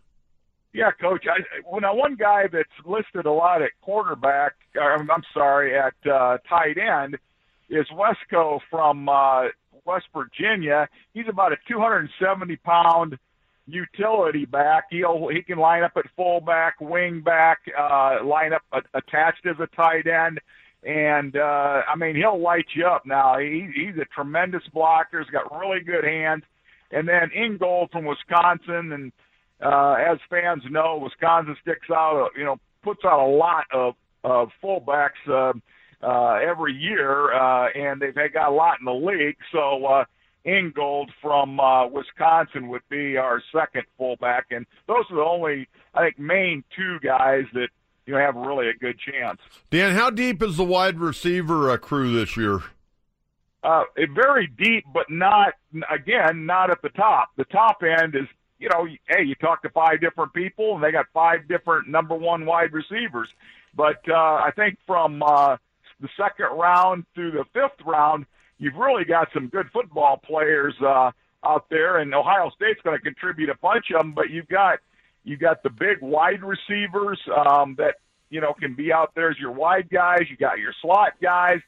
Yeah, 0.73 0.91
Coach. 0.91 1.25
I, 1.27 1.41
well, 1.69 1.81
now 1.81 1.95
one 1.95 2.15
guy 2.15 2.47
that's 2.51 2.69
listed 2.85 3.25
a 3.25 3.31
lot 3.31 3.61
at 3.61 3.71
quarterback 3.81 4.53
I'm 4.79 5.23
sorry, 5.33 5.77
at 5.77 5.93
uh, 6.09 6.37
tight 6.47 6.77
end 6.77 7.17
is 7.69 7.85
Wesco 7.89 8.59
from 8.69 9.09
uh, 9.09 9.45
West 9.87 10.07
Virginia. 10.13 10.87
He's 11.13 11.27
about 11.29 11.53
a 11.53 11.57
270 11.67 12.55
pound 12.57 13.17
utility 13.67 14.45
back. 14.45 14.85
He'll 14.89 15.29
he 15.29 15.41
can 15.41 15.57
line 15.57 15.83
up 15.83 15.93
at 15.95 16.05
fullback, 16.15 16.79
wing 16.79 17.21
back, 17.21 17.59
uh, 17.77 18.23
line 18.23 18.53
up 18.53 18.61
uh, 18.71 18.81
attached 18.93 19.45
as 19.45 19.55
a 19.59 19.67
tight 19.75 20.07
end, 20.07 20.39
and 20.83 21.35
uh, 21.35 21.81
I 21.87 21.95
mean 21.95 22.15
he'll 22.15 22.41
light 22.41 22.65
you 22.75 22.85
up. 22.85 23.05
Now 23.05 23.37
he, 23.39 23.69
he's 23.73 23.97
a 24.01 24.05
tremendous 24.13 24.63
blocker. 24.73 25.19
He's 25.21 25.29
got 25.29 25.51
really 25.57 25.81
good 25.81 26.03
hands. 26.03 26.43
And 26.91 27.07
then 27.07 27.31
Ingold 27.35 27.91
from 27.91 28.05
Wisconsin, 28.05 28.93
and 28.93 29.11
uh, 29.61 29.95
as 29.99 30.19
fans 30.29 30.63
know, 30.69 30.99
Wisconsin 31.03 31.57
sticks 31.61 31.89
out. 31.91 32.29
You 32.37 32.45
know, 32.45 32.57
puts 32.83 33.01
out 33.05 33.19
a 33.19 33.29
lot 33.29 33.65
of 33.73 33.95
of 34.23 34.49
fullbacks. 34.63 35.27
Uh, 35.29 35.53
uh, 36.01 36.33
every 36.33 36.73
year, 36.73 37.33
uh, 37.33 37.69
and 37.69 38.01
they've 38.01 38.33
got 38.33 38.49
a 38.49 38.53
lot 38.53 38.79
in 38.79 38.85
the 38.85 38.93
league. 38.93 39.37
So 39.51 39.85
uh, 39.85 40.05
Ingold 40.45 41.11
from 41.21 41.59
uh, 41.59 41.87
Wisconsin 41.87 42.67
would 42.69 42.87
be 42.89 43.17
our 43.17 43.41
second 43.51 43.83
fullback, 43.97 44.47
and 44.51 44.65
those 44.87 45.05
are 45.09 45.15
the 45.17 45.23
only, 45.23 45.67
I 45.93 46.05
think, 46.05 46.19
main 46.19 46.63
two 46.75 46.99
guys 46.99 47.45
that 47.53 47.69
you 48.05 48.13
know 48.13 48.19
have 48.19 48.35
really 48.35 48.69
a 48.69 48.73
good 48.73 48.97
chance. 48.99 49.39
Dan, 49.69 49.95
how 49.95 50.09
deep 50.09 50.41
is 50.41 50.57
the 50.57 50.63
wide 50.63 50.99
receiver 50.99 51.69
uh, 51.69 51.77
crew 51.77 52.13
this 52.13 52.37
year? 52.37 52.59
Uh, 53.63 53.83
very 54.15 54.47
deep, 54.47 54.85
but 54.93 55.09
not 55.09 55.53
again, 55.91 56.45
not 56.45 56.69
at 56.69 56.81
the 56.81 56.89
top. 56.89 57.31
The 57.35 57.45
top 57.45 57.81
end 57.83 58.15
is 58.15 58.27
you 58.59 58.69
know, 58.69 58.87
hey, 59.07 59.23
you 59.23 59.35
talk 59.35 59.61
to 59.63 59.69
five 59.69 60.01
different 60.01 60.33
people, 60.33 60.75
and 60.75 60.83
they 60.83 60.91
got 60.91 61.05
five 61.13 61.47
different 61.47 61.87
number 61.87 62.15
one 62.15 62.45
wide 62.45 62.73
receivers. 62.73 63.29
But 63.75 64.01
uh, 64.09 64.15
I 64.15 64.51
think 64.55 64.79
from 64.87 65.21
uh, 65.21 65.57
the 66.01 66.09
second 66.17 66.57
round 66.57 67.05
through 67.15 67.31
the 67.31 67.45
fifth 67.53 67.85
round, 67.85 68.25
you've 68.57 68.75
really 68.75 69.05
got 69.05 69.29
some 69.33 69.47
good 69.47 69.67
football 69.71 70.17
players 70.17 70.75
uh, 70.81 71.11
out 71.43 71.65
there, 71.69 71.97
and 71.97 72.13
Ohio 72.13 72.49
State's 72.55 72.81
going 72.83 72.97
to 72.97 73.03
contribute 73.03 73.49
a 73.49 73.57
bunch 73.61 73.85
of 73.93 74.01
them. 74.01 74.13
But 74.13 74.29
you've 74.29 74.47
got 74.47 74.79
you've 75.23 75.39
got 75.39 75.63
the 75.63 75.69
big 75.69 76.01
wide 76.01 76.41
receivers 76.43 77.19
um, 77.35 77.75
that 77.77 77.95
you 78.29 78.41
know 78.41 78.53
can 78.53 78.75
be 78.75 78.91
out 78.91 79.13
there 79.15 79.29
as 79.29 79.37
your 79.39 79.51
wide 79.51 79.89
guys. 79.89 80.21
You 80.29 80.37
got 80.37 80.59
your 80.59 80.73
slot 80.81 81.13
guys. 81.21 81.59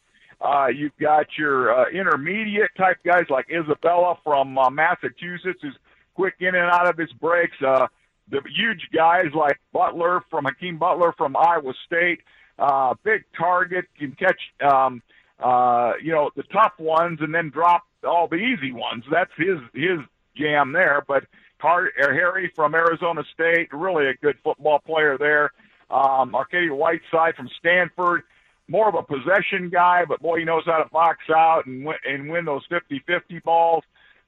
Uh, 0.42 0.68
you've 0.68 0.96
got 1.00 1.26
your 1.38 1.74
uh, 1.74 1.90
intermediate 1.90 2.70
type 2.78 2.98
guys 3.04 3.26
like 3.30 3.48
Isabella 3.52 4.18
from 4.24 4.58
uh, 4.58 4.70
Massachusetts, 4.70 5.60
who's 5.62 5.76
quick 6.14 6.36
in 6.40 6.56
and 6.56 6.72
out 6.72 6.88
of 6.88 6.98
his 6.98 7.12
breaks. 7.14 7.58
Uh, 7.66 7.88
the 8.30 8.42
huge 8.56 8.88
guys 8.94 9.26
like 9.36 9.60
Butler 9.74 10.24
from 10.30 10.46
Hakeem 10.46 10.78
Butler 10.78 11.14
from 11.18 11.36
Iowa 11.36 11.74
State 11.86 12.20
uh, 12.60 12.94
big 13.04 13.24
target, 13.38 13.86
can 13.98 14.12
catch, 14.12 14.42
um, 14.62 15.02
uh, 15.40 15.94
you 16.02 16.12
know, 16.12 16.30
the 16.36 16.44
tough 16.44 16.74
ones 16.78 17.20
and 17.22 17.34
then 17.34 17.50
drop 17.50 17.84
all 18.04 18.28
the 18.28 18.36
easy 18.36 18.72
ones. 18.72 19.04
That's 19.12 19.32
his 19.38 19.60
his 19.74 20.00
jam 20.36 20.74
there. 20.74 21.04
But 21.08 21.26
Car- 21.60 21.92
Harry 21.98 22.52
from 22.56 22.76
Arizona 22.76 23.24
State, 23.34 23.70
really 23.72 24.08
a 24.08 24.14
good 24.16 24.38
football 24.44 24.80
player 24.80 25.18
there. 25.18 25.52
Um, 25.90 26.34
Arcega-Whiteside 26.34 27.36
from 27.36 27.50
Stanford, 27.60 28.24
more 28.68 28.88
of 28.88 28.96
a 28.96 29.02
possession 29.02 29.70
guy, 29.70 30.06
but 30.08 30.22
boy, 30.22 30.40
he 30.40 30.46
knows 30.46 30.64
how 30.66 30.78
to 30.78 30.90
box 30.90 31.18
out 31.36 31.66
and 31.66 31.84
win, 31.84 31.98
and 32.08 32.30
win 32.30 32.46
those 32.46 32.62
50-50 32.68 33.42
balls. 33.44 33.84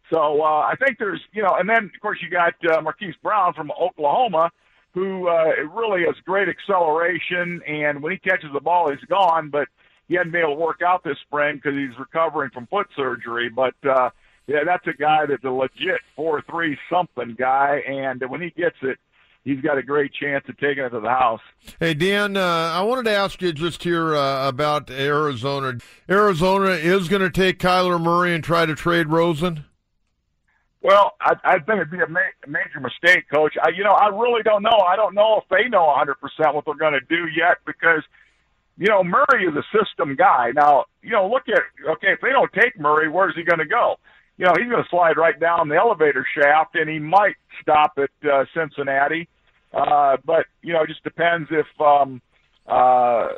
So 0.09 0.41
uh, 0.41 0.61
I 0.61 0.75
think 0.83 0.97
there's, 0.97 1.21
you 1.31 1.43
know, 1.43 1.55
and 1.57 1.69
then 1.69 1.91
of 1.93 2.01
course 2.01 2.19
you 2.21 2.29
got 2.29 2.53
uh, 2.69 2.81
Marquise 2.81 3.15
Brown 3.21 3.53
from 3.53 3.71
Oklahoma, 3.79 4.51
who 4.93 5.27
uh, 5.27 5.51
really 5.73 6.03
has 6.05 6.15
great 6.25 6.49
acceleration, 6.49 7.61
and 7.67 8.01
when 8.01 8.11
he 8.11 8.17
catches 8.17 8.51
the 8.53 8.59
ball, 8.59 8.89
he's 8.89 9.03
gone. 9.05 9.49
But 9.49 9.67
he 10.07 10.15
hadn't 10.15 10.33
been 10.33 10.41
able 10.41 10.55
to 10.55 10.59
work 10.59 10.81
out 10.81 11.03
this 11.03 11.17
spring 11.25 11.55
because 11.55 11.77
he's 11.77 11.97
recovering 11.97 12.51
from 12.51 12.67
foot 12.67 12.87
surgery. 12.95 13.49
But 13.49 13.75
uh, 13.87 14.09
yeah, 14.47 14.63
that's 14.65 14.85
a 14.87 14.93
guy 14.93 15.25
that's 15.25 15.43
a 15.43 15.49
legit 15.49 16.01
four 16.15 16.41
three 16.49 16.77
something 16.89 17.35
guy, 17.37 17.81
and 17.87 18.21
when 18.29 18.41
he 18.41 18.49
gets 18.49 18.75
it, 18.81 18.99
he's 19.43 19.61
got 19.61 19.77
a 19.77 19.83
great 19.83 20.13
chance 20.13 20.43
of 20.49 20.57
taking 20.57 20.83
it 20.83 20.89
to 20.89 20.99
the 20.99 21.09
house. 21.09 21.41
Hey, 21.79 21.93
Dan, 21.93 22.35
uh, 22.35 22.41
I 22.73 22.81
wanted 22.81 23.05
to 23.05 23.11
ask 23.11 23.41
you 23.41 23.53
just 23.53 23.83
here 23.83 24.15
uh, 24.15 24.47
about 24.47 24.89
Arizona. 24.89 25.77
Arizona 26.09 26.71
is 26.71 27.07
going 27.07 27.21
to 27.21 27.29
take 27.29 27.59
Kyler 27.59 28.01
Murray 28.01 28.35
and 28.35 28.43
try 28.43 28.65
to 28.65 28.75
trade 28.75 29.07
Rosen. 29.07 29.65
Well, 30.81 31.13
I, 31.21 31.33
I 31.43 31.53
think 31.59 31.77
it'd 31.77 31.91
be 31.91 31.99
a, 31.99 32.07
ma- 32.07 32.19
major 32.47 32.79
mistake, 32.79 33.25
Coach. 33.31 33.53
I, 33.61 33.69
you 33.69 33.83
know, 33.83 33.93
I 33.93 34.07
really 34.07 34.41
don't 34.43 34.63
know. 34.63 34.79
I 34.87 34.95
don't 34.95 35.13
know 35.13 35.41
if 35.41 35.49
they 35.49 35.69
know 35.69 35.85
100% 35.85 36.53
what 36.53 36.65
they're 36.65 36.73
going 36.75 36.93
to 36.93 37.01
do 37.01 37.27
yet 37.27 37.57
because, 37.65 38.03
you 38.77 38.87
know, 38.87 39.03
Murray 39.03 39.45
is 39.45 39.55
a 39.55 39.63
system 39.77 40.15
guy. 40.15 40.51
Now, 40.55 40.85
you 41.03 41.11
know, 41.11 41.29
look 41.29 41.43
at 41.47 41.61
okay, 41.91 42.13
if 42.13 42.21
they 42.21 42.29
don't 42.29 42.51
take 42.53 42.79
Murray, 42.79 43.09
where's 43.09 43.35
he 43.35 43.43
going 43.43 43.59
to 43.59 43.65
go? 43.65 43.97
You 44.37 44.45
know, 44.45 44.53
he's 44.57 44.69
going 44.69 44.83
to 44.83 44.89
slide 44.89 45.17
right 45.17 45.39
down 45.39 45.69
the 45.69 45.75
elevator 45.75 46.25
shaft, 46.35 46.75
and 46.75 46.89
he 46.89 46.97
might 46.97 47.35
stop 47.61 47.97
at 47.97 48.09
uh, 48.27 48.45
Cincinnati. 48.55 49.27
Uh, 49.71 50.17
but 50.25 50.47
you 50.63 50.73
know, 50.73 50.81
it 50.81 50.87
just 50.87 51.03
depends 51.03 51.47
if, 51.51 51.67
um, 51.79 52.21
uh, 52.67 53.29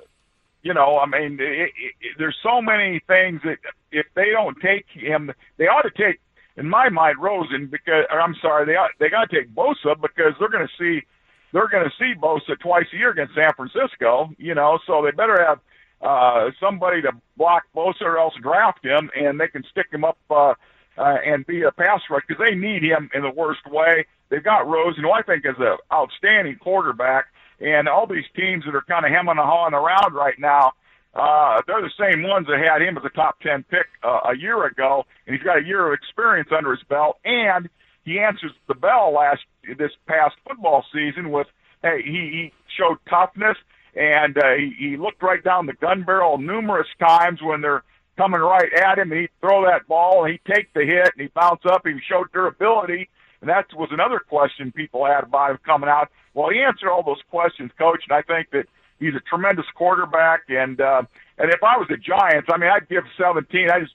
you 0.62 0.74
know, 0.74 0.98
I 0.98 1.06
mean, 1.08 1.38
it, 1.42 1.72
it, 1.76 2.16
there's 2.18 2.38
so 2.42 2.62
many 2.62 3.02
things 3.06 3.42
that 3.44 3.58
if 3.92 4.06
they 4.16 4.30
don't 4.32 4.58
take 4.62 4.86
him, 4.94 5.32
they 5.58 5.66
ought 5.66 5.82
to 5.82 5.92
take 5.92 6.22
in 6.58 6.70
my 6.70 6.90
mind, 6.90 7.18
Rosen 7.20 7.68
because 7.68 8.06
or 8.12 8.22
I'm 8.22 8.36
sorry, 8.42 8.66
they 8.66 8.76
they 9.00 9.10
got 9.10 9.30
to 9.30 9.36
take 9.36 9.54
Bosa 9.54 10.00
because 10.00 10.34
they're 10.40 10.50
going 10.50 10.68
to 10.68 10.74
see 10.78 11.06
they're 11.52 11.68
going 11.68 11.86
to 11.86 11.96
see 11.98 12.14
Bosa 12.20 12.60
twice 12.60 12.86
a 12.94 12.98
year 12.98 13.12
against 13.12 13.36
San 13.36 13.54
Francisco. 13.54 14.30
You 14.38 14.56
know, 14.56 14.80
so 14.86 15.02
they 15.04 15.12
better 15.12 15.44
have 15.44 15.60
uh, 16.02 16.52
somebody 16.60 17.02
to 17.02 17.12
block 17.38 17.64
Bosa 17.76 18.02
or 18.02 18.18
else 18.20 18.34
draft 18.42 18.84
him, 18.86 19.10
and 19.16 19.40
they 19.40 19.48
can 19.48 19.64
stick 19.72 19.88
him 19.92 20.04
up 20.04 20.18
uh, 20.30 20.54
uh, 20.98 21.18
and 21.26 21.46
be 21.46 21.64
a 21.64 21.72
pass 21.72 22.02
rush 22.10 22.24
because 22.28 22.44
they 22.46 22.56
need 22.56 22.84
him 22.84 23.10
in 23.14 23.24
the 23.24 23.32
worst 23.32 23.66
way. 23.68 24.06
They've 24.30 24.44
got 24.44 24.68
Rosen, 24.68 25.04
who 25.04 25.12
I 25.12 25.22
think 25.22 25.46
is 25.46 25.56
an 25.60 25.78
outstanding 25.92 26.58
quarterback, 26.58 27.26
and 27.60 27.88
all 27.88 28.06
these 28.06 28.26
teams 28.36 28.66
that 28.66 28.76
are 28.76 28.82
kind 28.82 29.06
of 29.06 29.12
hemming 29.12 29.38
and 29.38 29.40
hawing 29.40 29.74
around 29.74 30.14
right 30.14 30.38
now 30.38 30.74
uh, 31.16 31.62
they're 31.68 31.82
the 31.82 31.92
same 32.00 32.24
ones 32.24 32.48
that 32.48 32.58
had 32.60 32.82
him 32.82 32.98
as 32.98 33.04
a 33.06 33.10
top 33.10 33.40
10 33.42 33.64
pick 33.70 33.86
uh, 34.04 34.32
a 34.32 34.38
year 34.38 34.66
ago, 34.66 35.06
and 35.28 35.36
he's 35.36 35.44
got 35.44 35.60
a 35.60 35.64
year 35.64 35.88
of 35.88 35.94
experience 35.94 36.50
under 36.56 36.72
his 36.72 36.84
belt, 36.90 37.18
and 37.24 37.70
he 38.04 38.20
answers 38.20 38.52
the 38.68 38.74
bell 38.74 39.14
last 39.14 39.42
this 39.78 39.92
past 40.08 40.36
football 40.48 40.84
season 40.92 41.32
with, 41.32 41.48
hey, 41.84 42.02
he, 42.04 42.12
he 42.12 42.52
showed 42.78 42.98
toughness, 43.08 43.58
and 43.96 44.38
uh, 44.38 44.56
he, 44.58 44.74
he 44.78 44.98
looked 44.98 45.22
right 45.22 45.44
down 45.44 45.68
the 45.68 45.74
gun 45.74 46.04
barrel 46.04 46.40
numerous 46.40 46.88
times 47.00 47.40
when 47.44 47.62
they're 47.62 47.84
coming 48.18 48.42
right 48.42 48.74
at 48.74 48.98
him, 48.98 49.12
and 49.12 49.22
he'd 49.22 49.30
throw 49.40 49.64
that 49.66 49.88
ball, 49.88 50.24
and 50.24 50.32
he'd 50.32 50.54
take 50.54 50.74
the 50.74 50.82
hit, 50.82 51.14
and 51.14 51.22
he'd 51.22 51.34
bounce 51.36 51.62
up, 51.70 51.86
he 51.86 51.94
showed 52.10 52.32
durability, 52.34 53.08
and 53.42 53.50
that 53.50 53.66
was 53.76 53.90
another 53.92 54.20
question 54.20 54.72
people 54.72 55.06
had 55.06 55.26
about 55.26 55.52
him 55.52 55.60
coming 55.64 55.90
out. 55.90 56.10
Well, 56.34 56.50
he 56.50 56.60
answered 56.60 56.90
all 56.90 57.04
those 57.04 57.22
questions, 57.30 57.72
Coach, 57.78 58.02
and 58.10 58.18
I 58.18 58.24
think 58.24 58.50
that– 58.50 58.66
He's 59.04 59.16
a 59.16 59.22
tremendous 59.30 59.66
quarterback, 59.76 60.42
and 60.50 60.80
uh, 60.80 61.04
and 61.38 61.52
if 61.52 61.64
I 61.64 61.78
was 61.78 61.88
the 61.90 61.98
Giants, 61.98 62.50
I 62.52 62.58
mean, 62.58 62.70
I'd 62.70 62.88
give 62.90 63.04
17. 63.18 63.70
I 63.70 63.80
just 63.82 63.94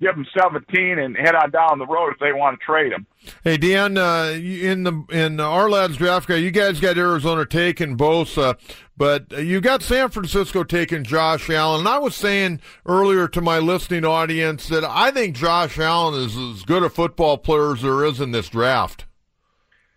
give 0.00 0.14
them 0.14 0.26
17 0.40 0.98
and 0.98 1.16
head 1.16 1.34
on 1.34 1.50
down 1.50 1.78
the 1.78 1.86
road 1.86 2.12
if 2.12 2.18
they 2.18 2.32
want 2.32 2.58
to 2.58 2.64
trade 2.64 2.92
him. 2.92 3.06
Hey, 3.42 3.56
Dan, 3.56 3.98
uh, 3.98 4.32
in 4.34 4.84
the 4.84 4.92
in 5.10 5.36
Ourlads 5.38 5.96
draft 5.96 6.28
guy, 6.28 6.36
you 6.36 6.50
guys 6.50 6.80
got 6.80 6.96
Arizona 6.96 7.44
taking 7.44 7.96
Bosa, 7.96 8.56
but 8.96 9.30
you 9.32 9.60
got 9.60 9.82
San 9.82 10.08
Francisco 10.10 10.62
taking 10.64 11.04
Josh 11.04 11.50
Allen. 11.50 11.80
And 11.80 11.88
I 11.88 11.98
was 11.98 12.14
saying 12.14 12.60
earlier 12.86 13.28
to 13.28 13.40
my 13.40 13.58
listening 13.58 14.04
audience 14.04 14.68
that 14.68 14.84
I 14.84 15.10
think 15.10 15.36
Josh 15.36 15.78
Allen 15.78 16.20
is 16.22 16.36
as 16.36 16.62
good 16.62 16.82
a 16.82 16.90
football 16.90 17.38
player 17.38 17.72
as 17.72 17.82
there 17.82 18.04
is 18.04 18.20
in 18.20 18.30
this 18.30 18.48
draft. 18.48 19.04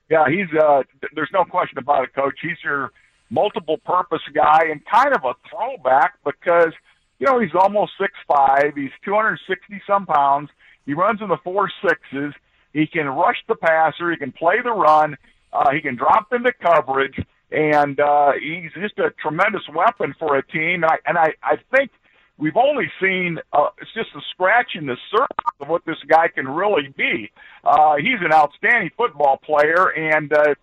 Yeah, 0.09 0.25
he's. 0.27 0.47
Uh, 0.59 0.83
there's 1.15 1.29
no 1.31 1.45
question 1.45 1.77
about 1.77 2.03
it, 2.03 2.13
Coach. 2.13 2.37
He's 2.41 2.57
your 2.63 2.91
multiple 3.31 3.77
purpose 3.79 4.21
guy 4.35 4.65
and 4.69 4.81
kind 4.85 5.15
of 5.15 5.23
a 5.23 5.33
throwback 5.49 6.19
because, 6.23 6.73
you 7.17 7.25
know, 7.25 7.39
he's 7.39 7.55
almost 7.55 7.93
six 7.99 8.13
five. 8.27 8.73
He's 8.75 8.91
260 9.03 9.81
some 9.87 10.05
pounds. 10.05 10.49
He 10.85 10.93
runs 10.93 11.21
in 11.21 11.29
the 11.29 11.37
four 11.43 11.71
sixes. 11.81 12.33
He 12.73 12.85
can 12.85 13.07
rush 13.07 13.37
the 13.47 13.55
passer. 13.55 14.11
He 14.11 14.17
can 14.17 14.31
play 14.31 14.55
the 14.63 14.71
run. 14.71 15.17
Uh, 15.53 15.71
he 15.71 15.81
can 15.81 15.95
drop 15.95 16.31
into 16.31 16.51
coverage, 16.61 17.19
and 17.51 17.99
uh, 17.99 18.31
he's 18.33 18.71
just 18.81 18.97
a 18.99 19.11
tremendous 19.21 19.63
weapon 19.73 20.13
for 20.17 20.37
a 20.37 20.45
team. 20.45 20.83
And 20.83 20.85
I 20.85 20.97
and 21.05 21.17
I, 21.17 21.33
I 21.43 21.57
think 21.75 21.91
we've 22.37 22.55
only 22.55 22.89
seen 23.01 23.37
uh, 23.53 23.69
it's 23.79 23.93
just 23.93 24.09
a 24.15 24.21
scratch 24.31 24.71
in 24.75 24.85
the 24.85 24.97
surface 25.09 25.55
of 25.59 25.67
what 25.67 25.85
this 25.85 25.97
guy 26.07 26.27
can 26.29 26.47
really 26.47 26.87
be. 26.95 27.31
Uh, 27.63 27.95
he's 27.97 28.21
an 28.21 28.33
outstanding 28.33 28.91
football 28.95 29.37
player, 29.37 29.89
and 29.89 30.31
uh, 30.31 30.55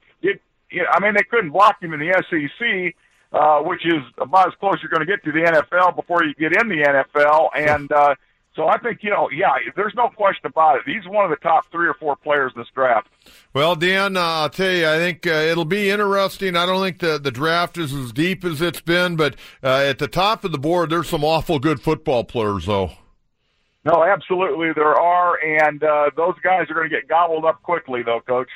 you 0.71 0.83
know, 0.83 0.89
I 0.93 1.01
mean, 1.01 1.15
they 1.15 1.23
couldn't 1.23 1.51
block 1.51 1.83
him 1.83 1.93
in 1.93 2.01
the 2.01 2.13
SEC, 2.29 2.95
uh, 3.33 3.61
which 3.61 3.87
is 3.87 4.03
about 4.19 4.49
as 4.49 4.55
close 4.61 4.77
you're 4.83 4.91
going 4.91 5.07
to 5.07 5.07
get 5.07 5.25
to 5.25 5.33
the 5.33 5.41
NFL 5.41 5.97
before 5.97 6.25
you 6.25 6.35
get 6.35 6.57
in 6.61 6.69
the 6.69 6.83
NFL. 6.85 7.49
And 7.55 7.91
uh, 7.93 8.15
So 8.55 8.67
I 8.67 8.77
think, 8.79 9.05
you 9.05 9.11
know, 9.11 9.29
yeah, 9.31 9.55
there's 9.77 9.95
no 9.95 10.09
question 10.09 10.47
about 10.47 10.77
it. 10.77 10.83
He's 10.85 11.07
one 11.07 11.25
of 11.25 11.31
the 11.31 11.37
top 11.37 11.71
three 11.71 11.87
or 11.87 11.95
four 11.95 12.17
players 12.17 12.53
in 12.57 12.61
this 12.63 12.69
draft. 12.75 13.07
Well, 13.55 13.77
Dan, 13.77 14.17
uh, 14.17 14.21
I'll 14.21 14.51
tell 14.51 14.73
you, 14.73 14.89
I 14.89 14.97
think 14.97 15.27
uh, 15.27 15.31
it'll 15.31 15.65
be 15.65 15.91
interesting. 15.91 16.57
I 16.57 16.67
don't 16.67 16.83
think 16.83 16.99
the, 16.99 17.19
the 17.19 17.31
draft 17.31 17.79
is 17.79 17.95
as 17.95 18.11
deep 18.13 18.45
as 18.45 18.61
it's 18.61 18.81
been, 18.81 19.15
but 19.15 19.37
uh, 19.63 19.85
at 19.89 19.99
the 19.99 20.09
top 20.09 20.45
of 20.45 20.51
the 20.51 20.59
board, 20.59 20.91
there's 20.91 21.09
some 21.09 21.23
awful 21.23 21.61
good 21.61 21.81
football 21.81 22.25
players, 22.25 22.67
though. 22.67 22.91
No, 23.85 24.03
absolutely 24.03 24.73
there 24.75 24.99
are, 24.99 25.39
and 25.41 25.83
uh, 25.85 26.11
those 26.17 26.35
guys 26.43 26.69
are 26.69 26.75
going 26.75 26.91
to 26.91 26.95
get 26.95 27.09
gobbled 27.09 27.45
up 27.45 27.63
quickly, 27.63 28.03
though, 28.03 28.21
Coach. 28.27 28.51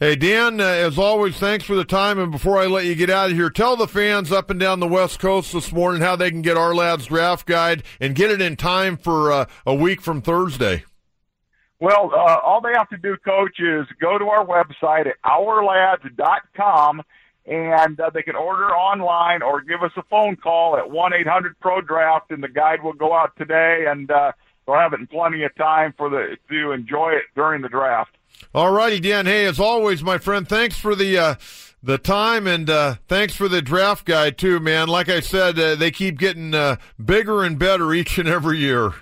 Hey, 0.00 0.16
Dan, 0.16 0.60
uh, 0.60 0.64
as 0.64 0.98
always, 0.98 1.36
thanks 1.36 1.64
for 1.64 1.76
the 1.76 1.84
time. 1.84 2.18
And 2.18 2.32
before 2.32 2.58
I 2.58 2.66
let 2.66 2.84
you 2.84 2.96
get 2.96 3.10
out 3.10 3.30
of 3.30 3.36
here, 3.36 3.48
tell 3.48 3.76
the 3.76 3.86
fans 3.86 4.32
up 4.32 4.50
and 4.50 4.58
down 4.58 4.80
the 4.80 4.88
West 4.88 5.20
Coast 5.20 5.52
this 5.52 5.72
morning 5.72 6.02
how 6.02 6.16
they 6.16 6.32
can 6.32 6.42
get 6.42 6.56
Ourlads 6.56 7.06
draft 7.06 7.46
guide 7.46 7.84
and 8.00 8.16
get 8.16 8.32
it 8.32 8.40
in 8.40 8.56
time 8.56 8.96
for 8.96 9.30
uh, 9.30 9.46
a 9.64 9.72
week 9.72 10.00
from 10.00 10.20
Thursday. 10.20 10.84
Well, 11.78 12.10
uh, 12.12 12.38
all 12.42 12.60
they 12.60 12.72
have 12.76 12.88
to 12.88 12.96
do, 12.96 13.16
Coach, 13.24 13.60
is 13.60 13.86
go 14.00 14.18
to 14.18 14.24
our 14.24 14.44
website 14.44 15.06
at 15.06 15.14
ourlads.com 15.24 17.02
and 17.46 18.00
uh, 18.00 18.10
they 18.12 18.22
can 18.22 18.34
order 18.34 18.74
online 18.74 19.42
or 19.42 19.60
give 19.60 19.84
us 19.84 19.92
a 19.96 20.02
phone 20.10 20.34
call 20.34 20.76
at 20.76 20.90
1 20.90 21.12
800 21.12 21.60
Pro 21.60 21.80
Draft, 21.80 22.30
and 22.30 22.42
the 22.42 22.48
guide 22.48 22.82
will 22.82 22.94
go 22.94 23.14
out 23.14 23.36
today, 23.36 23.84
and 23.86 24.10
uh, 24.10 24.32
they'll 24.66 24.76
have 24.76 24.92
it 24.92 25.00
in 25.00 25.06
plenty 25.06 25.44
of 25.44 25.54
time 25.54 25.94
for 25.96 26.08
the 26.08 26.36
to 26.50 26.72
enjoy 26.72 27.10
it 27.10 27.24
during 27.36 27.62
the 27.62 27.68
draft. 27.68 28.13
All 28.54 28.72
righty, 28.72 29.00
Dan. 29.00 29.26
Hey, 29.26 29.44
as 29.46 29.60
always, 29.60 30.02
my 30.02 30.18
friend, 30.18 30.48
thanks 30.48 30.76
for 30.76 30.94
the 30.94 31.16
uh, 31.18 31.34
the 31.84 31.98
time 31.98 32.46
and 32.46 32.68
uh, 32.70 32.96
thanks 33.08 33.34
for 33.34 33.48
the 33.48 33.60
draft 33.62 34.06
guide 34.06 34.38
too, 34.38 34.58
man. 34.58 34.88
Like 34.88 35.08
I 35.08 35.20
said, 35.20 35.58
uh, 35.58 35.74
they 35.74 35.90
keep 35.90 36.18
getting 36.18 36.54
uh, 36.54 36.76
bigger 37.02 37.44
and 37.44 37.58
better 37.58 37.92
each 37.92 38.18
and 38.18 38.28
every 38.28 38.58
year. 38.58 38.94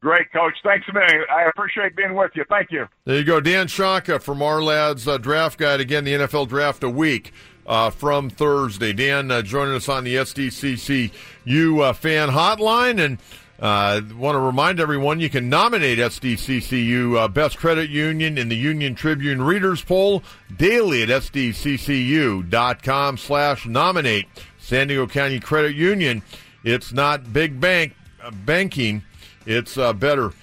Great, 0.00 0.30
Coach. 0.32 0.52
Thanks 0.62 0.86
a 0.90 0.92
million. 0.92 1.24
I 1.34 1.44
appreciate 1.44 1.96
being 1.96 2.14
with 2.14 2.32
you. 2.34 2.44
Thank 2.50 2.70
you. 2.70 2.86
There 3.06 3.16
you 3.16 3.24
go, 3.24 3.40
Dan 3.40 3.68
Shonka 3.68 4.20
from 4.20 4.40
Ourlads 4.40 5.08
uh, 5.08 5.16
Draft 5.16 5.58
Guide. 5.58 5.80
Again, 5.80 6.04
the 6.04 6.12
NFL 6.12 6.48
Draft 6.48 6.84
a 6.84 6.90
week. 6.90 7.32
Uh, 7.66 7.88
from 7.88 8.28
Thursday. 8.28 8.92
Dan 8.92 9.30
uh, 9.30 9.40
joining 9.40 9.74
us 9.74 9.88
on 9.88 10.04
the 10.04 10.16
SDCCU 10.16 11.80
uh, 11.82 11.94
fan 11.94 12.28
hotline. 12.28 13.02
And 13.02 13.18
uh, 13.64 14.02
want 14.14 14.36
to 14.36 14.40
remind 14.40 14.78
everyone 14.78 15.20
you 15.20 15.30
can 15.30 15.48
nominate 15.48 15.98
SDCCU 15.98 17.16
uh, 17.16 17.28
Best 17.28 17.56
Credit 17.56 17.88
Union 17.88 18.36
in 18.36 18.50
the 18.50 18.56
Union 18.56 18.94
Tribune 18.94 19.40
Readers 19.40 19.82
Poll 19.82 20.22
daily 20.54 21.02
at 21.02 21.08
sdccu.com 21.08 23.16
slash 23.16 23.64
nominate. 23.64 24.28
San 24.58 24.88
Diego 24.88 25.06
County 25.06 25.40
Credit 25.40 25.74
Union. 25.74 26.20
It's 26.62 26.92
not 26.92 27.32
big 27.32 27.58
bank 27.58 27.94
uh, 28.22 28.30
banking. 28.30 29.02
It's 29.46 29.78
uh, 29.78 29.94
better. 29.94 30.34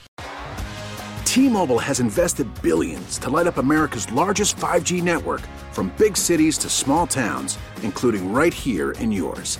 T-Mobile 1.23 1.79
has 1.79 1.99
invested 1.99 2.47
billions 2.63 3.19
to 3.19 3.29
light 3.29 3.45
up 3.45 3.57
America's 3.57 4.11
largest 4.11 4.57
5G 4.57 5.03
network 5.03 5.41
from 5.71 5.93
big 5.97 6.17
cities 6.17 6.57
to 6.57 6.69
small 6.69 7.05
towns, 7.05 7.59
including 7.83 8.33
right 8.33 8.53
here 8.53 8.91
in 8.93 9.11
yours. 9.11 9.59